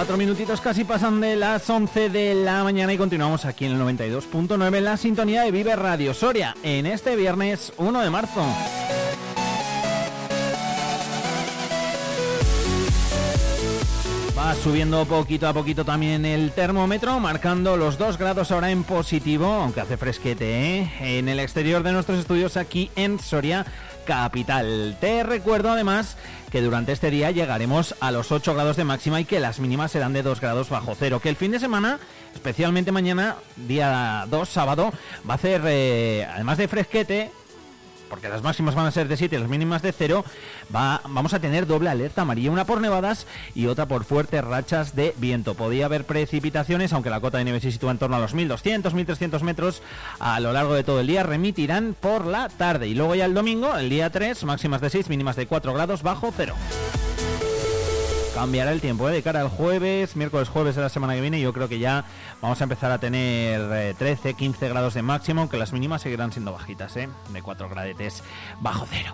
Cuatro 0.00 0.16
minutitos 0.16 0.62
casi 0.62 0.84
pasan 0.84 1.20
de 1.20 1.36
las 1.36 1.68
11 1.68 2.08
de 2.08 2.34
la 2.34 2.64
mañana 2.64 2.90
y 2.90 2.96
continuamos 2.96 3.44
aquí 3.44 3.66
en 3.66 3.72
el 3.72 3.82
92.9 3.82 4.78
en 4.78 4.84
la 4.84 4.96
sintonía 4.96 5.42
de 5.42 5.50
Vive 5.50 5.76
Radio 5.76 6.14
Soria 6.14 6.56
en 6.62 6.86
este 6.86 7.16
viernes 7.16 7.74
1 7.76 8.00
de 8.00 8.08
marzo. 8.08 8.42
Va 14.38 14.54
subiendo 14.54 15.04
poquito 15.04 15.46
a 15.46 15.52
poquito 15.52 15.84
también 15.84 16.24
el 16.24 16.52
termómetro, 16.52 17.20
marcando 17.20 17.76
los 17.76 17.98
2 17.98 18.16
grados 18.16 18.50
ahora 18.52 18.70
en 18.70 18.84
positivo, 18.84 19.44
aunque 19.44 19.82
hace 19.82 19.98
fresquete, 19.98 20.78
¿eh? 20.78 21.18
en 21.18 21.28
el 21.28 21.38
exterior 21.38 21.82
de 21.82 21.92
nuestros 21.92 22.20
estudios 22.20 22.56
aquí 22.56 22.90
en 22.96 23.18
Soria 23.18 23.66
capital. 24.10 24.96
Te 25.00 25.22
recuerdo 25.22 25.70
además 25.70 26.16
que 26.50 26.62
durante 26.62 26.90
este 26.90 27.12
día 27.12 27.30
llegaremos 27.30 27.94
a 28.00 28.10
los 28.10 28.32
8 28.32 28.54
grados 28.54 28.76
de 28.76 28.82
máxima 28.82 29.20
y 29.20 29.24
que 29.24 29.38
las 29.38 29.60
mínimas 29.60 29.92
serán 29.92 30.12
de 30.12 30.24
2 30.24 30.40
grados 30.40 30.68
bajo 30.68 30.96
cero. 30.98 31.20
Que 31.20 31.28
el 31.28 31.36
fin 31.36 31.52
de 31.52 31.60
semana, 31.60 32.00
especialmente 32.34 32.90
mañana, 32.90 33.36
día 33.54 34.26
2, 34.28 34.48
sábado, 34.48 34.92
va 35.28 35.34
a 35.34 35.36
hacer, 35.36 35.62
eh, 35.64 36.26
además 36.28 36.58
de 36.58 36.66
fresquete, 36.66 37.30
porque 38.10 38.28
las 38.28 38.42
máximas 38.42 38.74
van 38.74 38.86
a 38.86 38.90
ser 38.90 39.08
de 39.08 39.16
7 39.16 39.36
y 39.36 39.38
las 39.38 39.48
mínimas 39.48 39.80
de 39.80 39.92
0, 39.92 40.24
va, 40.74 41.00
vamos 41.08 41.32
a 41.32 41.38
tener 41.38 41.66
doble 41.66 41.88
alerta 41.88 42.22
amarilla, 42.22 42.50
una 42.50 42.66
por 42.66 42.80
nevadas 42.80 43.26
y 43.54 43.66
otra 43.66 43.86
por 43.86 44.04
fuertes 44.04 44.44
rachas 44.44 44.94
de 44.94 45.14
viento. 45.16 45.54
Podía 45.54 45.86
haber 45.86 46.04
precipitaciones, 46.04 46.92
aunque 46.92 47.08
la 47.08 47.20
cota 47.20 47.38
de 47.38 47.44
nieve 47.44 47.60
se 47.60 47.72
sitúa 47.72 47.92
en 47.92 47.98
torno 47.98 48.16
a 48.16 48.20
los 48.20 48.34
1200, 48.34 48.92
1300 48.92 49.42
metros 49.42 49.82
a 50.18 50.40
lo 50.40 50.52
largo 50.52 50.74
de 50.74 50.84
todo 50.84 51.00
el 51.00 51.06
día, 51.06 51.22
remitirán 51.22 51.96
por 51.98 52.26
la 52.26 52.48
tarde. 52.48 52.88
Y 52.88 52.94
luego 52.94 53.14
ya 53.14 53.24
el 53.24 53.34
domingo, 53.34 53.76
el 53.76 53.88
día 53.88 54.10
3, 54.10 54.44
máximas 54.44 54.80
de 54.80 54.90
6, 54.90 55.08
mínimas 55.08 55.36
de 55.36 55.46
4 55.46 55.72
grados 55.72 56.02
bajo 56.02 56.32
0. 56.36 56.54
Cambiará 58.40 58.72
el 58.72 58.80
tiempo 58.80 59.06
¿eh? 59.06 59.12
de 59.12 59.22
cara 59.22 59.42
al 59.42 59.50
jueves, 59.50 60.16
miércoles, 60.16 60.48
jueves 60.48 60.74
de 60.74 60.80
la 60.80 60.88
semana 60.88 61.14
que 61.14 61.20
viene. 61.20 61.42
Yo 61.42 61.52
creo 61.52 61.68
que 61.68 61.78
ya 61.78 62.06
vamos 62.40 62.58
a 62.58 62.64
empezar 62.64 62.90
a 62.90 62.96
tener 62.96 63.60
eh, 63.70 63.94
13, 63.98 64.32
15 64.32 64.66
grados 64.70 64.94
de 64.94 65.02
máximo, 65.02 65.42
aunque 65.42 65.58
las 65.58 65.74
mínimas 65.74 66.00
seguirán 66.00 66.32
siendo 66.32 66.50
bajitas, 66.50 66.96
¿eh? 66.96 67.10
de 67.34 67.42
4 67.42 67.68
gradetes 67.68 68.22
bajo 68.62 68.86
cero. 68.88 69.12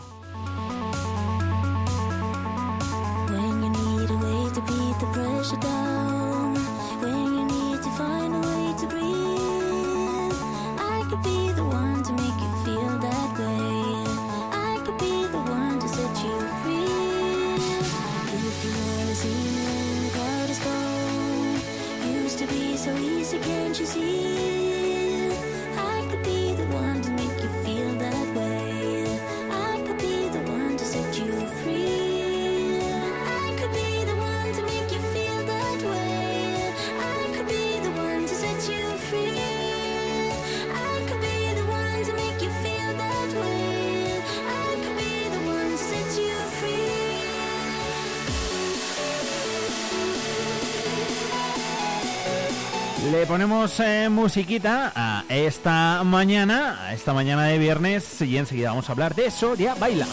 Le 53.16 53.24
ponemos 53.24 53.80
eh, 53.80 54.10
musiquita 54.10 54.92
a 54.94 55.24
esta 55.30 56.02
mañana, 56.04 56.84
a 56.84 56.92
esta 56.92 57.14
mañana 57.14 57.44
de 57.44 57.56
viernes, 57.56 58.20
y 58.20 58.36
enseguida 58.36 58.68
vamos 58.68 58.90
a 58.90 58.92
hablar 58.92 59.14
de 59.14 59.30
Soria 59.30 59.74
Baila. 59.74 60.06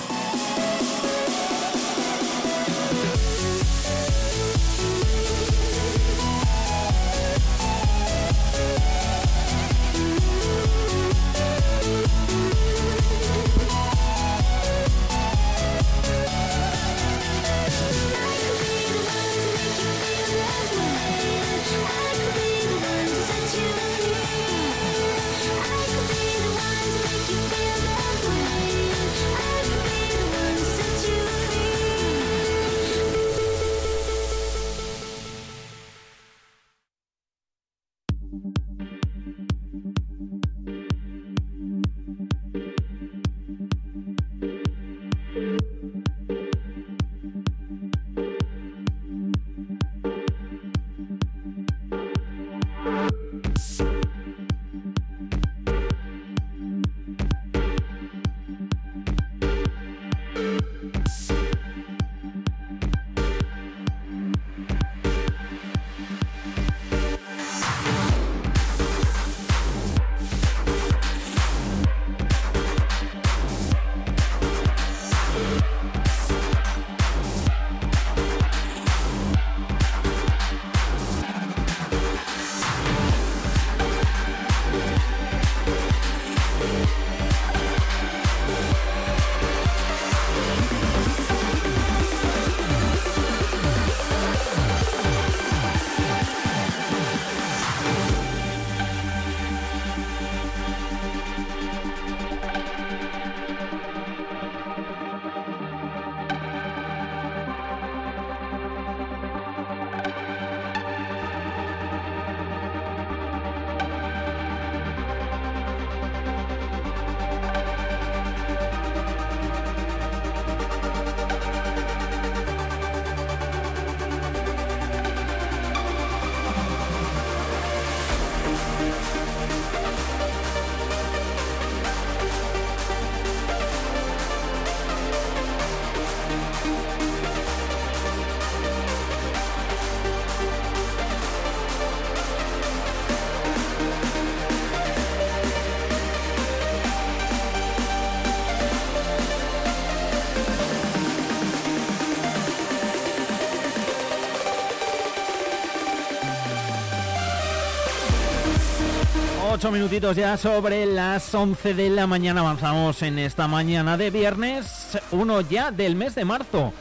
8 159.64 159.72
minutitos 159.72 160.18
ya 160.18 160.36
sobre 160.36 160.86
las 160.86 161.34
11 161.34 161.74
de 161.74 161.90
la 161.90 162.06
mañana. 162.06 162.42
Avanzamos 162.42 163.02
en 163.02 163.18
esta 163.18 163.48
mañana 163.48 163.96
de 163.96 164.10
viernes, 164.10 164.98
uno 165.12 165.40
ya 165.40 165.72
del 165.72 165.96
mes 165.96 166.16
de 166.16 166.26
marzo. 166.26 166.74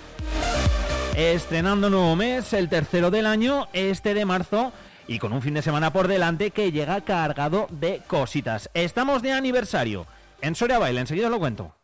Estrenando 1.14 1.90
nuevo 1.90 2.16
mes, 2.16 2.52
el 2.52 2.68
tercero 2.68 3.12
del 3.12 3.26
año, 3.26 3.68
este 3.72 4.14
de 4.14 4.24
marzo, 4.24 4.72
y 5.06 5.20
con 5.20 5.32
un 5.32 5.42
fin 5.42 5.54
de 5.54 5.62
semana 5.62 5.92
por 5.92 6.08
delante 6.08 6.50
que 6.50 6.72
llega 6.72 7.00
cargado 7.02 7.68
de 7.70 8.02
cositas. 8.08 8.68
Estamos 8.74 9.22
de 9.22 9.30
aniversario. 9.30 10.08
En 10.40 10.56
Soria 10.56 10.80
Baile, 10.80 11.02
enseguida 11.02 11.26
os 11.26 11.32
lo 11.32 11.38
cuento. 11.38 11.76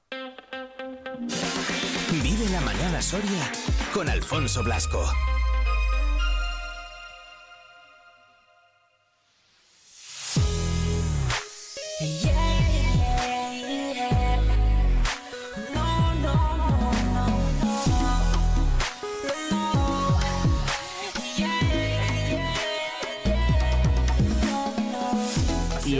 Vive 2.11 2.49
la 2.51 2.61
mañana 2.63 3.01
Soria 3.01 3.53
con 3.95 4.09
Alfonso 4.09 4.65
Blasco. 4.65 5.09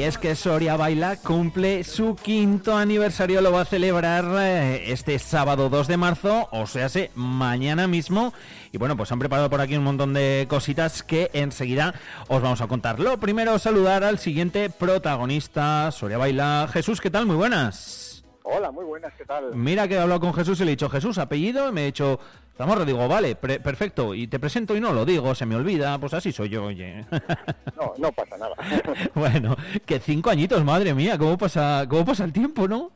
Es 0.09 0.17
que 0.17 0.35
Soria 0.35 0.75
Baila 0.75 1.17
cumple 1.17 1.85
su 1.85 2.17
quinto 2.17 2.75
aniversario, 2.79 3.43
lo 3.43 3.53
va 3.53 3.61
a 3.61 3.65
celebrar 3.67 4.25
eh, 4.41 4.91
este 4.91 5.19
sábado 5.19 5.69
2 5.69 5.87
de 5.87 5.97
marzo, 5.99 6.49
o 6.51 6.67
sea, 6.67 6.89
se 6.89 7.11
mañana 7.15 7.87
mismo. 7.87 8.33
Y 8.73 8.79
bueno, 8.79 8.97
pues 8.97 9.13
han 9.13 9.19
preparado 9.19 9.51
por 9.51 9.61
aquí 9.61 9.77
un 9.77 9.85
montón 9.85 10.15
de 10.15 10.47
cositas 10.49 11.03
que 11.03 11.31
enseguida 11.35 11.93
os 12.29 12.41
vamos 12.41 12.63
a 12.63 12.69
contar. 12.69 13.01
Lo 13.01 13.21
primero, 13.21 13.59
saludar 13.59 14.03
al 14.03 14.19
siguiente 14.19 14.71
protagonista, 14.71 15.91
Soria 15.93 16.17
Baila. 16.17 16.71
Jesús, 16.73 17.03
¿qué 17.03 17.11
tal? 17.11 17.27
Muy 17.27 17.37
buenas. 17.37 18.08
Hola, 18.51 18.71
muy 18.71 18.87
buenas, 18.87 19.13
¿qué 19.19 19.27
tal? 19.27 19.55
Mira 19.55 19.87
que 19.87 19.95
he 19.95 19.99
hablado 19.99 20.21
con 20.21 20.33
Jesús 20.33 20.59
y 20.61 20.65
le 20.65 20.71
he 20.71 20.77
dicho, 20.77 20.89
Jesús, 20.89 21.19
apellido, 21.19 21.69
y 21.69 21.73
me 21.73 21.83
he 21.83 21.87
dicho, 21.87 22.19
Zamorra, 22.57 22.87
digo, 22.87 23.07
vale, 23.07 23.37
pre- 23.37 23.61
perfecto, 23.61 24.15
y 24.15 24.27
te 24.27 24.39
presento 24.41 24.75
y 24.75 24.81
no 24.81 24.93
lo 24.95 25.05
digo, 25.05 25.35
se 25.35 25.45
me 25.45 25.55
olvida, 25.55 25.99
pues 25.99 26.15
así 26.15 26.33
soy 26.33 26.49
yo, 26.49 26.65
oye. 26.65 27.05
No, 27.77 27.93
no 27.99 28.11
pasa 28.13 28.39
nada. 28.39 28.55
bueno, 29.15 29.55
que 29.85 30.01
cinco 30.01 30.31
añitos, 30.31 30.65
madre 30.65 30.95
mía, 30.95 31.19
cómo 31.19 31.37
pasa, 31.37 31.85
cómo 31.91 32.07
pasa 32.07 32.25
el 32.25 32.33
tiempo, 32.33 32.67
¿no? 32.67 32.91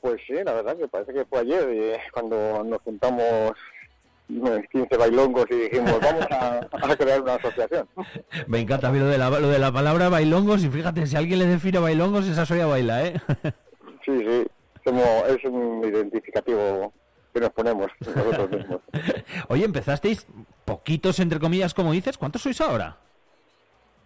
Pues 0.00 0.18
sí, 0.26 0.32
la 0.42 0.54
verdad 0.54 0.76
que 0.78 0.88
parece 0.88 1.12
que 1.12 1.26
fue 1.26 1.40
ayer 1.40 1.68
eh, 1.68 2.00
cuando 2.12 2.64
nos 2.64 2.80
juntamos 2.80 3.52
eh, 4.30 4.66
15 4.72 4.96
bailongos 4.96 5.44
y 5.50 5.54
dijimos, 5.56 6.00
vamos 6.00 6.26
a, 6.30 6.60
a 6.72 6.96
crear 6.96 7.20
una 7.20 7.34
asociación. 7.34 7.86
Me 8.46 8.60
encanta 8.60 8.88
a 8.88 8.92
mí 8.92 8.98
lo 8.98 9.08
de 9.08 9.18
la, 9.18 9.28
lo 9.28 9.48
de 9.48 9.58
la 9.58 9.70
palabra 9.70 10.08
bailongos 10.08 10.64
y 10.64 10.70
fíjate, 10.70 11.06
si 11.06 11.16
alguien 11.16 11.40
le 11.40 11.46
define 11.46 11.78
bailongos, 11.80 12.26
esa 12.26 12.46
soy 12.46 12.60
a 12.60 12.66
baila, 12.66 13.04
¿eh? 13.04 13.20
Sí, 14.04 14.12
sí, 14.20 14.46
somos, 14.86 15.28
es 15.28 15.44
un 15.44 15.82
identificativo 15.84 16.92
que 17.34 17.40
nos 17.40 17.50
ponemos 17.50 17.88
nosotros 18.00 18.50
mismos. 18.50 18.80
Oye, 19.48 19.64
empezasteis 19.64 20.26
poquitos, 20.64 21.18
entre 21.20 21.40
comillas, 21.40 21.74
como 21.74 21.92
dices, 21.92 22.16
¿cuántos 22.16 22.42
sois 22.42 22.60
ahora? 22.60 22.96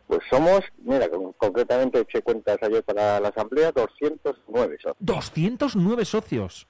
Pues 0.07 0.21
somos, 0.29 0.63
mira, 0.83 1.09
con- 1.09 1.33
concretamente 1.35 2.01
eché 2.01 2.23
cuentas 2.23 2.57
ayer 2.63 2.83
para 2.83 3.21
la 3.21 3.29
asamblea, 3.29 3.71
209 3.73 4.79
son. 4.83 4.95
209 4.99 6.05
socios. 6.05 6.67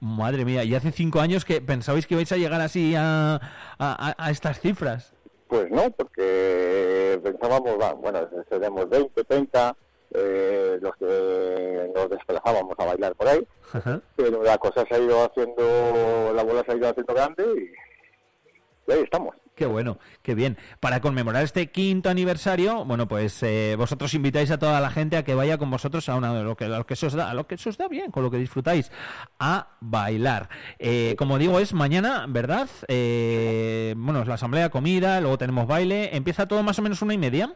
Madre 0.00 0.44
mía, 0.44 0.62
y 0.64 0.74
hace 0.74 0.92
cinco 0.92 1.20
años 1.20 1.44
que 1.44 1.60
pensabais 1.62 2.06
que 2.06 2.14
ibais 2.14 2.30
a 2.32 2.36
llegar 2.36 2.60
así 2.60 2.94
a, 2.96 3.36
a- 3.78 4.14
a- 4.18 4.30
estas 4.30 4.60
cifras. 4.60 5.12
Pues 5.48 5.70
no, 5.70 5.90
porque 5.90 7.20
pensábamos, 7.22 7.76
bueno, 8.00 8.20
seremos 8.48 8.88
20, 8.88 9.24
30, 9.24 9.76
eh, 10.14 10.78
los 10.80 10.94
que 10.96 11.90
nos 11.94 12.10
desplazábamos 12.10 12.74
a 12.78 12.84
bailar 12.84 13.14
por 13.14 13.28
ahí, 13.28 13.46
Ajá. 13.72 14.00
pero 14.16 14.42
la 14.42 14.58
cosa 14.58 14.84
se 14.88 14.94
ha 14.94 14.98
ido 14.98 15.24
haciendo, 15.24 16.32
la 16.34 16.42
bola 16.42 16.62
se 16.64 16.72
ha 16.72 16.76
ido 16.76 16.88
haciendo 16.88 17.14
grande 17.14 17.44
y, 17.56 18.90
y 18.90 18.94
ahí 18.94 19.00
estamos. 19.02 19.34
Qué 19.54 19.66
bueno, 19.66 19.98
qué 20.22 20.34
bien. 20.34 20.58
Para 20.80 21.00
conmemorar 21.00 21.44
este 21.44 21.70
quinto 21.70 22.10
aniversario, 22.10 22.84
bueno, 22.84 23.06
pues 23.06 23.40
eh, 23.44 23.76
vosotros 23.78 24.12
invitáis 24.14 24.50
a 24.50 24.58
toda 24.58 24.80
la 24.80 24.90
gente 24.90 25.16
a 25.16 25.22
que 25.22 25.36
vaya 25.36 25.58
con 25.58 25.70
vosotros 25.70 26.08
a 26.08 26.16
una 26.16 26.34
de 26.34 26.42
lo 26.42 26.56
que, 26.56 26.64
a 26.64 26.68
lo 26.70 26.86
que 26.86 26.96
se 26.96 27.06
os 27.06 27.12
da, 27.12 27.30
a 27.30 27.34
lo 27.34 27.46
que 27.46 27.56
se 27.56 27.68
os 27.68 27.78
da 27.78 27.86
bien, 27.86 28.10
con 28.10 28.24
lo 28.24 28.32
que 28.32 28.38
disfrutáis, 28.38 28.90
a 29.38 29.76
bailar. 29.80 30.48
Eh, 30.80 31.14
como 31.16 31.38
digo, 31.38 31.60
es 31.60 31.72
mañana, 31.72 32.26
¿verdad? 32.28 32.68
Eh, 32.88 33.94
bueno, 33.96 34.22
es 34.22 34.26
la 34.26 34.34
asamblea, 34.34 34.70
comida, 34.70 35.20
luego 35.20 35.38
tenemos 35.38 35.68
baile. 35.68 36.16
Empieza 36.16 36.48
todo 36.48 36.64
más 36.64 36.80
o 36.80 36.82
menos 36.82 37.00
una 37.00 37.14
y 37.14 37.18
media. 37.18 37.54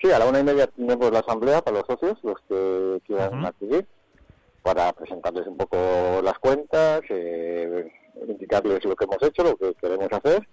Sí, 0.00 0.10
a 0.10 0.18
la 0.18 0.26
una 0.26 0.40
y 0.40 0.44
media 0.44 0.66
tenemos 0.66 1.10
la 1.10 1.20
asamblea 1.20 1.62
para 1.62 1.78
los 1.78 1.86
socios, 1.86 2.18
los 2.22 2.38
que 2.48 3.00
quieran 3.06 3.38
Ujú. 3.38 3.46
adquirir, 3.46 3.86
para 4.62 4.92
presentarles 4.92 5.46
un 5.46 5.56
poco 5.56 6.20
las 6.22 6.38
cuentas, 6.38 7.02
eh, 7.08 7.90
indicarles 8.28 8.84
lo 8.84 8.94
que 8.94 9.04
hemos 9.04 9.22
hecho, 9.22 9.42
lo 9.42 9.56
que 9.56 9.74
queremos 9.74 10.08
hacer. 10.12 10.46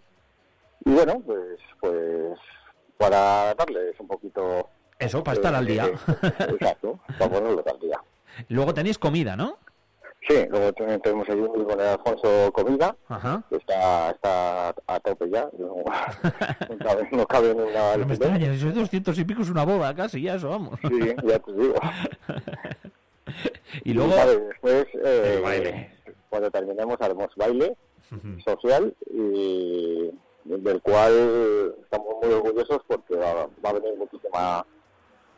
Y 0.85 0.91
bueno, 0.91 1.21
pues, 1.25 1.59
pues 1.79 2.39
para 2.97 3.53
darles 3.55 3.99
un 3.99 4.07
poquito... 4.07 4.69
Eso, 4.99 5.23
para 5.23 5.35
estar 5.35 5.55
al 5.55 5.65
día. 5.65 5.87
eh, 5.87 5.95
exacto, 6.49 6.99
para 7.17 7.31
ponerlos 7.31 7.67
al 7.67 7.79
día. 7.79 7.99
Luego 8.49 8.73
tenéis 8.73 8.97
comida, 8.97 9.35
¿no? 9.35 9.57
Sí, 10.27 10.45
luego 10.49 10.71
tenemos 10.73 11.27
ahí 11.27 11.39
un 11.39 11.65
con 11.65 11.79
el 11.79 11.87
Alfonso 11.87 12.51
Comida, 12.53 12.95
Ajá. 13.09 13.43
que 13.49 13.57
está, 13.57 14.11
está 14.11 14.69
a 14.87 14.99
tope 15.01 15.29
ya, 15.29 15.49
no, 15.57 15.75
no 16.69 16.77
cabe, 16.77 17.09
no 17.11 17.25
cabe 17.25 17.51
en 17.51 17.59
una... 17.59 17.97
No 17.97 18.05
me 18.05 18.13
extraña, 18.13 18.53
si 18.53 18.59
sois 18.59 18.73
200 18.75 19.19
y 19.19 19.25
pico 19.25 19.41
es 19.41 19.49
una 19.49 19.65
boda 19.65 19.93
casi, 19.93 20.21
ya 20.21 20.35
eso, 20.35 20.49
vamos. 20.49 20.79
Sí, 20.81 21.13
ya 21.25 21.39
te 21.39 21.53
digo. 21.53 21.75
Y 23.83 23.93
luego... 23.93 24.15
vale, 24.15 24.39
después, 24.39 24.85
eh, 25.03 25.39
baile. 25.43 25.91
cuando 26.29 26.51
terminemos, 26.51 26.97
haremos 27.01 27.29
baile 27.35 27.75
social 28.45 28.93
y 29.09 30.11
del 30.45 30.81
cual 30.81 31.75
estamos 31.81 32.15
muy 32.21 32.31
orgullosos 32.31 32.81
porque 32.85 33.15
va, 33.15 33.47
va 33.65 33.69
a 33.69 33.73
venir 33.73 33.97
muchísima 33.97 34.63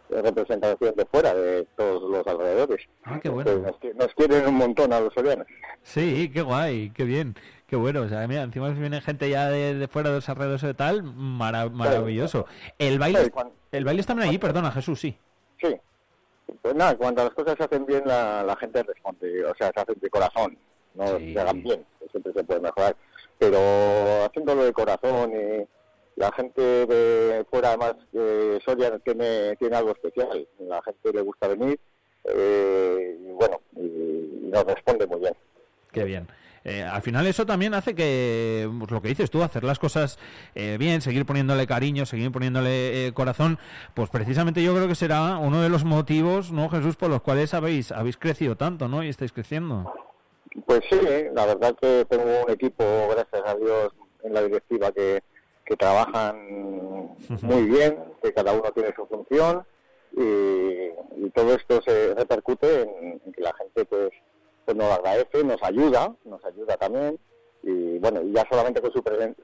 representación 0.10 0.96
de 0.96 1.06
fuera, 1.06 1.34
de 1.34 1.66
todos 1.76 2.10
los 2.10 2.26
alrededores. 2.28 2.86
Ah, 3.04 3.20
qué 3.22 3.30
bueno. 3.30 3.52
Entonces, 3.52 3.96
nos, 3.96 4.06
nos 4.08 4.14
quieren 4.16 4.48
un 4.48 4.56
montón 4.56 4.94
a 4.94 5.00
los 5.00 5.14
sorianos. 5.14 5.48
Sí, 5.84 6.30
qué 6.34 6.42
guay, 6.42 6.90
qué 6.92 7.04
bien, 7.04 7.36
qué 7.68 7.76
bueno. 7.76 8.02
O 8.02 8.08
sea, 8.10 8.28
mira, 8.28 8.44
encima 8.44 8.70
viene 8.70 9.02
gente 9.02 9.30
ya 9.30 9.50
de, 9.50 9.76
de 9.76 9.88
fuera 9.88 10.10
de 10.10 10.16
los 10.16 10.30
alrededores 10.30 10.62
de 10.62 10.74
tal, 10.74 11.04
mara- 11.04 11.70
maravilloso. 11.70 12.46
El 12.80 13.00
baile, 13.00 13.26
Sí, 13.26 13.30
cuan- 13.32 13.52
el 13.72 13.86
baile 13.86 14.02
está 14.02 14.14
allí, 14.14 14.38
perdona, 14.38 14.72
Jesús, 14.72 15.00
sí. 15.00 15.18
Sí. 15.62 15.76
Pues 16.62 16.76
nada, 16.76 16.96
cuando 16.96 17.24
las 17.24 17.34
cosas 17.34 17.56
se 17.58 17.64
hacen 17.64 17.86
bien, 17.86 18.04
la, 18.06 18.44
la 18.44 18.56
gente 18.58 18.84
responde, 18.84 19.44
o 19.46 19.56
sea, 19.56 19.72
se 19.74 19.80
hacen 19.82 19.96
de 20.00 20.10
corazón, 20.10 20.58
no 20.94 21.18
Sí. 21.18 21.34
se 21.34 21.40
hagan 21.40 21.64
bien, 21.64 21.86
siempre 22.12 22.32
se 22.34 22.44
puede 22.44 22.60
mejorar. 22.62 22.96
Pero 23.38 23.58
haciéndolo 24.26 24.64
de 24.64 24.72
corazón 24.72 25.32
y 25.34 25.68
la 26.16 26.32
gente 26.32 26.62
de 26.62 27.46
fuera, 27.50 27.70
además, 27.70 27.96
eh, 28.14 28.60
Soria 28.64 28.98
tiene, 29.00 29.56
tiene 29.58 29.76
algo 29.76 29.92
especial. 29.92 30.48
La 30.60 30.82
gente 30.82 31.12
le 31.14 31.22
gusta 31.22 31.48
venir 31.48 31.80
eh, 32.24 33.18
y 33.20 33.32
bueno, 33.32 33.62
y 33.76 34.50
nos 34.52 34.64
responde 34.66 35.08
muy 35.08 35.20
bien. 35.20 35.34
Qué 35.92 36.04
bien. 36.04 36.28
Eh, 36.66 36.82
al 36.82 37.04
final 37.04 37.28
eso 37.28 37.46
también 37.46 37.76
hace 37.76 37.94
que, 37.94 38.68
pues 38.80 38.90
lo 38.90 39.00
que 39.00 39.10
dices 39.10 39.30
tú, 39.30 39.44
hacer 39.44 39.64
las 39.64 39.78
cosas 39.78 40.18
eh, 40.56 40.78
bien, 40.80 41.00
seguir 41.02 41.24
poniéndole 41.24 41.68
cariño, 41.68 42.08
seguir 42.08 42.32
poniéndole 42.32 43.06
eh, 43.06 43.14
corazón, 43.14 43.60
pues 43.94 44.10
precisamente 44.10 44.64
yo 44.64 44.74
creo 44.74 44.88
que 44.88 44.96
será 44.96 45.38
uno 45.38 45.62
de 45.62 45.70
los 45.70 45.86
motivos, 45.86 46.52
¿no, 46.52 46.68
Jesús, 46.70 46.96
por 46.96 47.12
los 47.12 47.22
cuales 47.22 47.54
habéis, 47.54 47.92
habéis 47.92 48.18
crecido 48.18 48.58
tanto, 48.58 48.88
¿no? 48.88 49.04
Y 49.04 49.10
estáis 49.10 49.32
creciendo. 49.32 49.94
Pues 50.66 50.82
sí, 50.90 51.00
la 51.36 51.46
verdad 51.46 51.76
que 51.80 52.04
tengo 52.10 52.24
un 52.46 52.52
equipo, 52.52 52.84
gracias 53.12 53.44
a 53.46 53.56
Dios, 53.56 53.94
en 54.24 54.34
la 54.34 54.42
directiva 54.42 54.92
que, 54.92 55.22
que 55.66 55.76
trabajan 55.76 57.16
muy 57.42 57.64
bien, 57.64 57.98
que 58.22 58.34
cada 58.34 58.54
uno 58.54 58.72
tiene 58.72 58.94
su 58.96 59.06
función 59.08 59.66
y, 60.16 61.24
y 61.26 61.30
todo 61.34 61.54
esto 61.56 61.82
se 61.82 62.14
repercute 62.14 62.82
en, 62.84 63.22
en 63.26 63.32
que 63.34 63.42
la 63.42 63.54
gente 63.54 63.86
pues, 63.86 64.10
pues 64.66 64.78
nos 64.78 64.92
agradece, 64.92 65.44
nos 65.44 65.62
ayuda, 65.64 66.14
nos 66.24 66.44
ayuda 66.46 66.78
también 66.78 67.18
y 67.64 67.98
bueno, 68.00 68.22
y 68.22 68.32
ya 68.32 68.46
solamente 68.50 68.82
con 68.82 68.92
su 68.94 69.02
presen- 69.04 69.36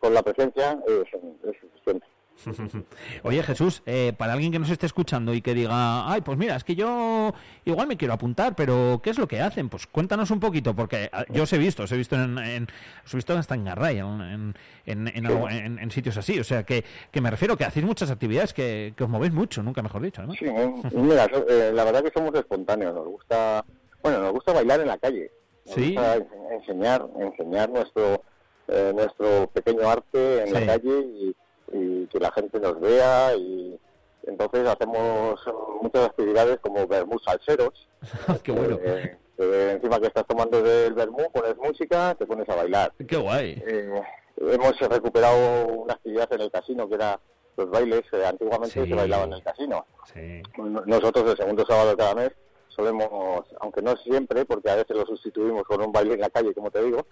con 0.00 0.12
la 0.12 0.22
presencia 0.22 0.82
es, 0.86 1.04
es 1.44 1.60
suficiente. 1.60 2.06
Oye 3.24 3.42
Jesús, 3.42 3.82
eh, 3.86 4.12
para 4.16 4.32
alguien 4.34 4.52
que 4.52 4.58
nos 4.58 4.70
esté 4.70 4.86
escuchando 4.86 5.34
y 5.34 5.40
que 5.42 5.54
diga, 5.54 6.10
ay, 6.10 6.20
pues 6.20 6.38
mira, 6.38 6.56
es 6.56 6.64
que 6.64 6.74
yo 6.74 7.32
igual 7.64 7.86
me 7.88 7.96
quiero 7.96 8.14
apuntar, 8.14 8.54
pero 8.54 9.00
¿qué 9.02 9.10
es 9.10 9.18
lo 9.18 9.26
que 9.26 9.40
hacen? 9.40 9.68
Pues 9.68 9.86
cuéntanos 9.86 10.30
un 10.30 10.40
poquito, 10.40 10.74
porque 10.74 11.08
ah, 11.12 11.24
yo 11.30 11.42
os 11.42 11.52
he 11.52 11.58
visto, 11.58 11.82
os 11.82 11.92
he 11.92 11.96
visto 11.96 12.14
en, 12.16 12.38
en- 12.38 12.66
os 13.04 13.12
he 13.12 13.16
visto 13.16 13.36
hasta 13.36 13.54
en 13.54 13.64
Garray, 13.64 13.98
en, 13.98 14.54
en, 14.86 15.08
en- 15.08 15.90
sitios 15.90 16.16
así, 16.16 16.38
o 16.38 16.44
sea 16.44 16.62
que, 16.64 16.84
que 17.10 17.20
me 17.20 17.30
refiero 17.30 17.56
que 17.56 17.64
hacéis 17.64 17.84
muchas 17.86 18.10
actividades, 18.10 18.52
que, 18.54 18.92
que 18.96 19.04
os 19.04 19.10
movéis 19.10 19.32
mucho, 19.32 19.62
nunca 19.62 19.82
mejor 19.82 20.02
dicho, 20.02 20.20
además. 20.20 20.36
Sí, 20.38 20.46
mira, 20.96 21.26
eh, 21.48 21.70
la 21.74 21.84
verdad 21.84 22.02
que 22.02 22.10
somos 22.10 22.34
espontáneos, 22.34 22.94
nos 22.94 23.06
gusta, 23.06 23.64
bueno, 24.02 24.20
nos 24.20 24.32
gusta 24.32 24.52
bailar 24.52 24.80
en 24.80 24.88
la 24.88 24.98
calle, 24.98 25.30
nos 25.66 25.74
Sí. 25.74 25.94
gusta 25.94 26.16
ense- 26.18 26.52
enseñar, 26.60 27.06
enseñar 27.18 27.70
nuestro 27.70 28.22
eh, 28.70 28.92
nuestro 28.94 29.46
pequeño 29.48 29.88
arte 29.88 30.42
en 30.42 30.46
Sí. 30.48 30.52
la 30.52 30.66
calle 30.66 31.00
y, 31.00 31.34
y 31.72 32.06
que 32.06 32.18
la 32.18 32.30
gente 32.32 32.58
nos 32.60 32.80
vea 32.80 33.34
y 33.36 33.78
entonces 34.26 34.66
hacemos 34.68 35.40
muchas 35.82 36.06
actividades 36.06 36.58
como 36.60 36.86
vermú 36.86 37.18
salseros. 37.20 37.88
Qué 38.42 38.52
bueno. 38.52 38.78
Eh, 38.82 39.16
eh, 39.38 39.70
encima 39.74 40.00
que 40.00 40.08
estás 40.08 40.26
tomando 40.26 40.60
del 40.62 40.94
vermú, 40.94 41.30
pones 41.32 41.56
música, 41.56 42.14
te 42.14 42.26
pones 42.26 42.48
a 42.48 42.56
bailar. 42.56 42.92
Qué 43.06 43.16
guay. 43.16 43.62
Eh, 43.66 44.00
hemos 44.38 44.78
recuperado 44.80 45.66
una 45.68 45.94
actividad 45.94 46.32
en 46.32 46.40
el 46.42 46.50
casino 46.50 46.88
que 46.88 46.96
era 46.96 47.18
los 47.56 47.70
bailes, 47.70 48.02
eh, 48.12 48.24
antiguamente 48.26 48.82
Sí. 48.82 48.88
se 48.88 48.94
bailaba 48.94 49.24
en 49.24 49.32
el 49.34 49.42
casino. 49.42 49.86
Sí. 50.12 50.42
Nosotros 50.86 51.30
el 51.30 51.36
segundo 51.36 51.64
sábado 51.66 51.90
de 51.90 51.96
cada 51.96 52.14
mes 52.14 52.30
solemos, 52.78 53.44
aunque 53.60 53.82
no 53.82 53.96
siempre, 53.96 54.44
porque 54.44 54.70
a 54.70 54.76
veces 54.76 54.96
lo 54.96 55.04
sustituimos 55.04 55.64
con 55.64 55.82
un 55.82 55.90
baile 55.90 56.14
en 56.14 56.20
la 56.20 56.30
calle, 56.30 56.54
como 56.54 56.70
te 56.70 56.80
digo, 56.80 57.06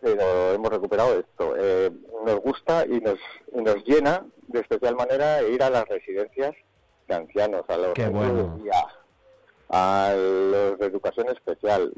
pero 0.00 0.52
hemos 0.54 0.70
recuperado 0.70 1.18
esto. 1.18 1.54
Eh, 1.58 1.90
nos 2.24 2.40
gusta 2.40 2.86
y 2.86 2.98
nos, 3.00 3.18
y 3.52 3.60
nos 3.60 3.84
llena 3.84 4.24
de 4.48 4.60
especial 4.60 4.96
manera 4.96 5.42
ir 5.42 5.62
a 5.62 5.68
las 5.68 5.86
residencias 5.86 6.52
de 7.08 7.14
ancianos, 7.14 7.62
a 7.68 7.76
los 7.76 7.94
bueno. 8.10 8.56
de 8.56 8.62
día, 8.62 8.84
a 9.68 10.14
los 10.14 10.78
de 10.78 10.86
educación 10.86 11.28
especial, 11.28 11.92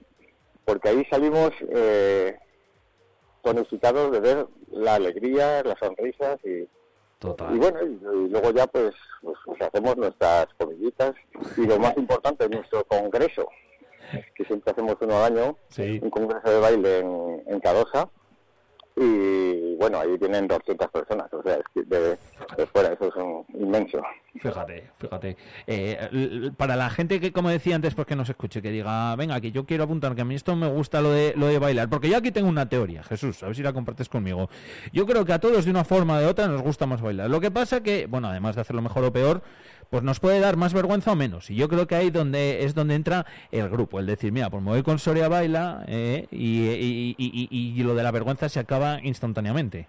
porque 0.64 0.88
ahí 0.88 1.04
salimos 1.08 1.50
eh, 1.68 2.36
tonificados 3.42 4.10
de 4.10 4.20
ver 4.20 4.46
la 4.72 4.96
alegría, 4.96 5.62
las 5.62 5.78
sonrisas 5.78 6.38
y, 6.44 6.68
Total. 7.24 7.54
y 7.54 7.58
bueno, 7.58 7.78
y, 7.82 8.26
y 8.26 8.28
luego 8.28 8.50
ya 8.52 8.66
pues, 8.66 8.94
pues, 9.22 9.36
pues 9.44 9.62
hacemos 9.62 9.96
nuestras 9.96 10.46
comillitas 10.58 11.14
y 11.56 11.66
lo 11.66 11.78
más 11.78 11.96
importante, 11.96 12.48
nuestro 12.48 12.84
congreso, 12.84 13.48
que 14.34 14.44
siempre 14.44 14.72
hacemos 14.72 14.96
uno 15.00 15.16
al 15.24 15.32
año, 15.36 15.56
Sí. 15.68 15.98
un 16.02 16.10
congreso 16.10 16.50
de 16.50 16.60
baile 16.60 16.98
en, 16.98 17.42
en 17.46 17.60
Cadosa 17.60 18.08
y 18.96 19.74
bueno, 19.76 19.98
ahí 19.98 20.16
vienen 20.18 20.46
200 20.46 20.88
personas, 20.90 21.32
o 21.32 21.42
sea, 21.42 21.54
es 21.54 21.64
que 21.74 21.82
de, 21.82 22.16
fuera, 22.66 22.92
eso 22.92 23.08
es 23.08 23.16
un 23.16 23.44
inmenso. 23.60 24.00
Fíjate, 24.36 24.90
fíjate. 24.98 25.36
Eh, 25.66 26.50
para 26.56 26.76
la 26.76 26.90
gente 26.90 27.20
que, 27.20 27.32
como 27.32 27.48
decía 27.48 27.74
antes, 27.74 27.94
pues 27.94 28.06
que 28.06 28.14
nos 28.14 28.28
escuche, 28.28 28.62
que 28.62 28.70
diga, 28.70 29.14
venga, 29.16 29.40
que 29.40 29.50
yo 29.50 29.64
quiero 29.64 29.84
apuntar, 29.84 30.14
que 30.14 30.22
a 30.22 30.24
mí 30.24 30.36
esto 30.36 30.54
me 30.54 30.68
gusta 30.68 31.00
lo 31.00 31.10
de, 31.10 31.34
lo 31.36 31.46
de 31.46 31.58
bailar, 31.58 31.88
porque 31.88 32.08
yo 32.08 32.16
aquí 32.16 32.30
tengo 32.30 32.48
una 32.48 32.68
teoría, 32.68 33.02
Jesús, 33.02 33.42
a 33.42 33.46
ver 33.46 33.56
si 33.56 33.62
la 33.62 33.72
compartes 33.72 34.08
conmigo. 34.08 34.48
Yo 34.92 35.06
creo 35.06 35.24
que 35.24 35.32
a 35.32 35.40
todos 35.40 35.64
de 35.64 35.70
una 35.70 35.84
forma 35.84 36.16
o 36.16 36.20
de 36.20 36.26
otra 36.26 36.46
nos 36.46 36.62
gusta 36.62 36.86
más 36.86 37.02
bailar. 37.02 37.28
Lo 37.28 37.40
que 37.40 37.50
pasa 37.50 37.82
que, 37.82 38.06
bueno, 38.06 38.28
además 38.28 38.54
de 38.54 38.60
hacerlo 38.60 38.80
mejor 38.80 39.04
o 39.04 39.12
peor, 39.12 39.42
pues 39.90 40.02
nos 40.02 40.20
puede 40.20 40.40
dar 40.40 40.56
más 40.56 40.72
vergüenza 40.74 41.12
o 41.12 41.16
menos. 41.16 41.50
Y 41.50 41.56
yo 41.56 41.68
creo 41.68 41.86
que 41.86 41.94
ahí 41.94 42.10
donde 42.10 42.64
es 42.64 42.74
donde 42.74 42.94
entra 42.94 43.26
el 43.50 43.68
grupo, 43.68 43.98
el 44.00 44.06
decir, 44.06 44.32
mira, 44.32 44.50
pues 44.50 44.62
me 44.62 44.70
voy 44.70 44.82
con 44.82 44.98
Soria 44.98 45.28
Baila 45.28 45.84
eh, 45.88 46.26
y, 46.30 46.68
y- 46.70 47.14
y- 47.18 47.48
y- 47.50 47.80
y 47.80 47.82
lo 47.82 47.94
de 47.94 48.02
la 48.02 48.10
vergüenza 48.10 48.48
se 48.48 48.60
acaba 48.60 48.98
instantáneamente. 49.02 49.88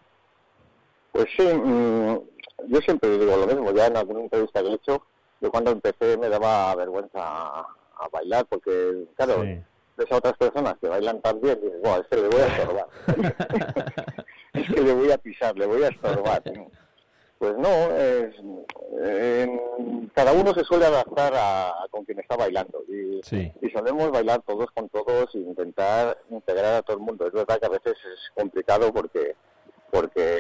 Pues 1.12 1.28
sí, 1.38 1.44
mm, 1.44 2.20
yo 2.68 2.82
siempre 2.82 3.18
digo 3.18 3.38
lo 3.38 3.48
mismo, 3.48 3.72
ya 3.74 3.88
en 3.88 3.98
alguna 3.98 4.22
entrevista 4.22 4.62
que 4.62 4.68
he 4.70 4.74
hecho, 4.74 5.06
yo 5.42 5.52
cuando 5.52 5.72
empecé 5.72 6.18
me 6.18 6.30
daba 6.30 6.76
vergüenza 6.76 7.20
a, 7.20 7.60
a 7.62 8.10
bailar, 8.12 8.46
porque 8.50 9.06
claro, 9.16 9.44
Sí. 9.44 9.58
ves 9.98 10.12
a 10.12 10.18
otras 10.18 10.38
personas 10.38 10.76
que 10.82 10.88
bailan 10.90 11.22
tan 11.22 11.40
bien 11.42 11.58
y 11.62 11.66
dices, 11.66 11.82
"Buah, 11.82 12.00
es 12.00 12.08
que 12.08 12.16
le 12.18 12.28
voy 12.28 12.42
a 12.42 12.48
estorbar. 12.48 12.88
es 14.54 14.68
que 14.74 14.82
le 14.82 14.94
voy 14.94 15.12
a 15.12 15.18
pisar, 15.18 15.58
le 15.58 15.66
voy 15.66 15.84
a 15.84 15.88
estorbar. 15.88 16.44
Pues 17.38 17.54
no, 17.58 17.68
es, 17.68 18.34
en- 19.02 20.10
cada 20.16 20.32
uno 20.32 20.54
se 20.54 20.64
suele 20.64 20.86
adaptar 20.86 21.34
a, 21.36 21.68
a 21.70 21.88
con 21.92 22.06
quien 22.06 22.20
está 22.20 22.38
bailando 22.38 22.82
y, 22.88 23.20
Sí. 23.24 23.52
y 23.62 23.70
solemos 23.72 24.10
bailar 24.12 24.42
todos 24.44 24.68
con 24.72 24.88
todos 24.90 25.34
e 25.36 25.40
intentar 25.40 26.18
integrar 26.30 26.76
a 26.76 26.82
todo 26.82 26.98
el 26.98 27.04
mundo. 27.04 27.28
Es 27.28 27.34
verdad 27.34 27.60
que 27.60 27.66
a 27.66 27.70
veces 27.70 27.94
es 27.94 28.20
complicado 28.36 28.94
porque 28.94 29.36
porque 29.92 30.40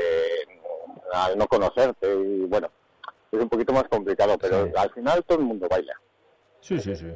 al 1.13 1.37
no 1.37 1.47
conocerte 1.47 2.13
y 2.13 2.45
bueno, 2.45 2.69
es 3.31 3.39
un 3.39 3.49
poquito 3.49 3.73
más 3.73 3.83
complicado, 3.85 4.37
pero 4.37 4.65
Sí. 4.65 4.71
al 4.75 4.89
final 4.91 5.23
todo 5.25 5.39
el 5.39 5.45
mundo 5.45 5.67
baila. 5.69 5.93
Sí, 6.61 6.79
sí, 6.79 6.95
sí. 6.95 7.07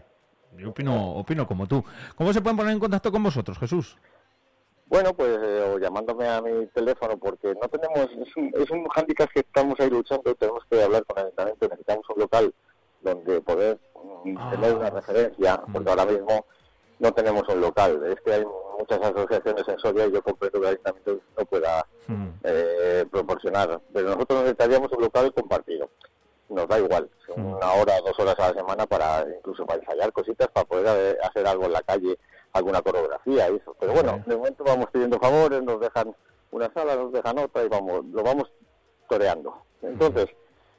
Yo 0.57 0.69
opino, 0.69 1.15
opino 1.15 1.47
como 1.47 1.67
tú. 1.67 1.83
¿Cómo 2.15 2.33
se 2.33 2.41
pueden 2.41 2.57
poner 2.57 2.73
en 2.73 2.79
contacto 2.79 3.11
con 3.11 3.23
vosotros, 3.23 3.57
Jesús? 3.59 3.97
Bueno, 4.89 5.13
pues 5.13 5.37
eh, 5.39 5.71
o 5.71 5.77
llamándome 5.77 6.27
a 6.27 6.41
mi 6.41 6.65
teléfono 6.67 7.15
porque 7.17 7.53
no 7.61 7.67
tenemos, 7.69 8.09
es 8.27 8.35
un, 8.35 8.51
es 8.55 8.69
un 8.71 8.87
hándicap 8.87 9.29
que 9.31 9.41
estamos 9.41 9.79
ahí 9.79 9.89
luchando, 9.89 10.33
tenemos 10.33 10.63
que 10.69 10.81
hablar 10.83 11.05
con 11.05 11.19
el 11.19 11.25
ayuntamiento, 11.25 11.67
necesitamos 11.67 12.09
un 12.09 12.19
local 12.21 12.53
donde 13.01 13.39
poder 13.41 13.79
mm, 14.25 14.35
Ah. 14.37 14.49
tener 14.51 14.75
una 14.75 14.89
referencia, 14.89 15.61
porque 15.71 15.89
ahora 15.91 16.05
mismo 16.05 16.45
no 16.97 17.11
tenemos 17.13 17.47
un 17.49 17.61
local. 17.61 18.01
Es 18.07 18.19
que 18.21 18.33
hay 18.33 18.45
muchas 18.79 18.99
asociaciones 18.99 19.67
en 19.67 19.79
Soria 19.79 20.07
y 20.07 20.11
yo 20.11 20.21
comprendo 20.23 20.59
que 20.59 20.65
el 20.67 20.73
ayuntamiento 20.73 21.19
no 21.37 21.45
pueda 21.45 21.85
Mm. 22.07 22.27
eh, 22.43 23.05
proporcionar, 23.11 23.79
pero 23.93 24.09
nosotros 24.09 24.39
necesitaríamos 24.39 24.91
un 24.91 25.01
local 25.03 25.31
compartido. 25.33 25.89
Nos 26.49 26.67
da 26.67 26.79
igual, 26.79 27.07
Mm. 27.37 27.45
una 27.57 27.73
hora, 27.73 28.01
dos 28.03 28.17
horas 28.19 28.35
a 28.39 28.47
la 28.49 28.53
semana 28.55 28.87
para 28.87 29.23
incluso 29.37 29.65
para 29.67 29.79
ensayar 29.79 30.11
cositas, 30.11 30.47
para 30.47 30.65
poder 30.65 30.87
eh, 31.15 31.17
hacer 31.23 31.45
algo 31.45 31.65
en 31.65 31.73
la 31.73 31.81
calle, 31.83 32.17
alguna 32.53 32.81
coreografía 32.81 33.49
y 33.49 33.55
eso. 33.57 33.75
Pero 33.79 33.93
bueno, 33.93 34.23
de 34.25 34.35
momento 34.35 34.63
vamos 34.63 34.87
pidiendo 34.91 35.19
favores, 35.19 35.61
nos 35.63 35.79
dejan 35.79 36.15
una 36.51 36.71
sala, 36.73 36.95
nos 36.95 37.11
dejan 37.11 37.37
otra 37.39 37.63
y 37.63 37.67
vamos, 37.67 38.05
lo 38.05 38.23
vamos 38.23 38.51
toreando. 39.07 39.53
Entonces, 39.81 40.27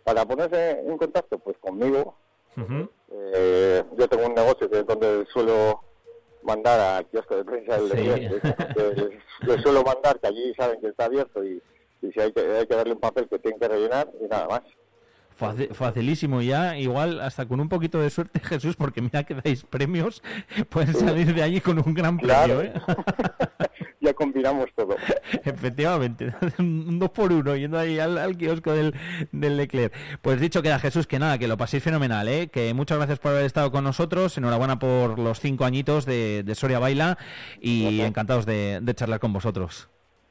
para 0.05 0.25
ponerse 0.27 0.81
en 0.81 0.99
contacto, 0.99 1.39
pues 1.39 1.57
conmigo, 1.59 2.15
eh, 3.13 3.85
yo 3.97 4.09
tengo 4.09 4.27
un 4.27 4.35
negocio 4.35 4.69
que 4.71 4.81
es 4.81 4.87
donde 4.87 5.25
suelo 5.33 5.81
mandar 6.43 6.81
al 6.81 7.07
kiosco 7.07 7.37
de 7.37 7.45
prensa 7.45 7.77
del 7.77 7.91
Sí. 7.91 7.97
cliente, 7.97 8.41
les 9.47 9.63
suelo 9.63 9.83
mandar 9.83 10.19
que 10.21 10.27
allí 10.29 10.55
saben 10.55 10.81
que 10.81 10.89
está 10.89 11.05
abierto 11.05 11.45
y, 11.45 11.63
y 12.03 12.13
si 12.13 12.21
hay 12.21 12.33
que, 12.33 12.41
hay 12.41 12.67
que 12.67 12.75
darle 12.75 12.95
un 12.95 13.01
papel 13.01 13.29
que 13.29 13.39
tienen 13.39 13.61
que 13.61 13.69
rellenar 13.69 14.11
y 14.21 14.25
nada 14.27 14.49
más. 14.49 14.63
Faci- 15.41 15.73
Facilísimo 15.73 16.43
ya, 16.43 16.77
igual 16.79 17.21
hasta 17.21 17.47
con 17.47 17.61
un 17.61 17.69
poquito 17.69 17.99
de 18.01 18.11
suerte, 18.11 18.41
Jesús, 18.45 18.77
porque 18.77 19.01
mira 19.01 19.25
que 19.25 19.35
dais 19.35 19.65
premios, 19.65 20.23
pueden 20.69 20.95
salir 20.95 21.35
de 21.35 21.43
allí 21.43 21.61
con 21.61 21.79
un 21.79 21.95
gran 21.95 22.19
Claro. 22.19 22.59
premio, 22.59 22.73
¿eh? 22.77 22.83
ya 24.01 24.13
combinamos 24.15 24.67
todo. 24.77 24.97
Efectivamente, 25.45 26.33
un 26.59 26.99
dos 26.99 27.11
por 27.11 27.33
uno, 27.33 27.57
yendo 27.57 27.79
ahí 27.79 27.99
al, 27.99 28.19
al 28.19 28.37
kiosco 28.37 28.73
del, 28.73 28.95
del 29.33 29.57
Leclerc. 29.57 29.93
Pues 30.23 30.41
dicho 30.41 30.63
queda, 30.63 30.79
Jesús, 30.79 31.07
que 31.07 31.19
nada, 31.19 31.39
que 31.39 31.49
lo 31.49 31.57
paséis 31.57 31.83
fenomenal, 31.83 32.29
¿eh? 32.29 32.49
que 32.49 32.73
muchas 32.75 32.99
gracias 32.99 33.19
por 33.19 33.33
haber 33.33 33.45
estado 33.45 33.71
con 33.71 33.85
nosotros, 33.85 34.37
enhorabuena 34.39 34.79
por 34.79 35.19
los 35.19 35.41
cinco 35.41 35.65
añitos 35.65 36.07
de, 36.07 36.43
de 36.45 36.55
Soria 36.55 36.79
Baila 36.79 37.19
y 37.61 37.83
Gracias. 37.85 38.09
encantados 38.09 38.47
de, 38.47 38.81
de 38.83 38.95
charlar 38.95 39.21
con 39.21 39.33
vosotros. 39.33 39.89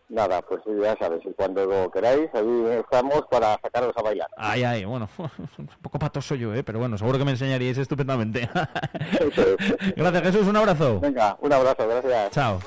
Nada, 0.10 0.42
pues 0.42 0.62
ya 0.66 0.98
sabes, 0.98 1.22
y 1.24 1.32
cuando 1.34 1.92
queráis, 1.92 2.30
allí 2.34 2.66
estamos 2.80 3.22
para 3.30 3.60
sacaros 3.62 3.96
a 3.96 4.02
bailar. 4.02 4.28
Ay, 4.38 4.64
ay, 4.64 4.84
bueno, 4.84 5.08
un 5.58 5.70
poco 5.84 6.00
patoso 6.00 6.34
yo, 6.34 6.54
¿eh? 6.56 6.64
pero 6.64 6.80
bueno, 6.80 6.98
seguro 6.98 7.20
que 7.20 7.26
me 7.26 7.32
enseñaríais 7.32 7.78
estupendamente. 7.78 8.50
Gracias, 9.96 10.24
Jesús, 10.24 10.48
un 10.48 10.58
abrazo. 10.58 11.00
Venga, 11.00 11.38
un 11.42 11.54
abrazo, 11.54 11.88
gracias. 11.88 12.32
Chao. 12.32 12.60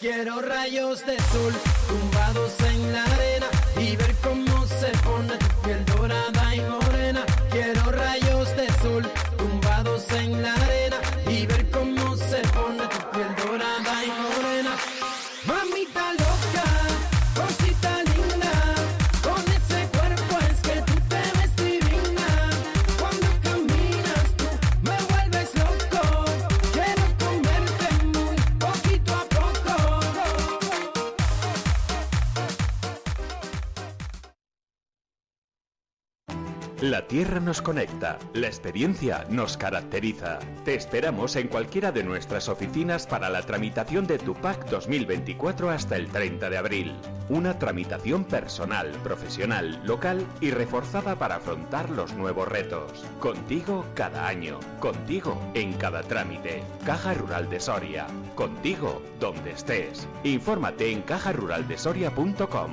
Quiero 0.00 0.40
rayos 0.40 1.06
de 1.06 1.16
sol 1.20 1.52
tumbados 1.88 2.60
en 2.62 2.92
la 2.92 3.04
arena 3.04 3.46
y 3.78 3.96
ver 3.96 4.14
cómo 4.20 4.41
La 36.82 37.06
tierra 37.06 37.38
nos 37.38 37.62
conecta, 37.62 38.18
la 38.34 38.48
experiencia 38.48 39.24
nos 39.30 39.56
caracteriza. 39.56 40.40
Te 40.64 40.74
esperamos 40.74 41.36
en 41.36 41.46
cualquiera 41.46 41.92
de 41.92 42.02
nuestras 42.02 42.48
oficinas 42.48 43.06
para 43.06 43.30
la 43.30 43.42
tramitación 43.42 44.08
de 44.08 44.18
tu 44.18 44.34
PAC 44.34 44.68
2024 44.68 45.70
hasta 45.70 45.94
el 45.94 46.08
30 46.08 46.50
de 46.50 46.58
abril. 46.58 46.96
Una 47.28 47.56
tramitación 47.56 48.24
personal, 48.24 48.90
profesional, 49.04 49.80
local 49.84 50.26
y 50.40 50.50
reforzada 50.50 51.14
para 51.14 51.36
afrontar 51.36 51.88
los 51.88 52.14
nuevos 52.14 52.48
retos. 52.48 53.04
Contigo 53.20 53.84
cada 53.94 54.26
año, 54.26 54.58
contigo 54.80 55.40
en 55.54 55.74
cada 55.74 56.02
trámite. 56.02 56.64
Caja 56.84 57.14
Rural 57.14 57.48
de 57.48 57.60
Soria, 57.60 58.08
contigo 58.34 59.00
donde 59.20 59.52
estés. 59.52 60.08
Infórmate 60.24 60.90
en 60.90 61.02
cajaruraldesoria.com. 61.02 62.72